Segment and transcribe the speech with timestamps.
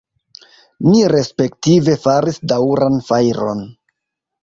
[0.87, 3.67] Ni respektive faris daŭran fajron.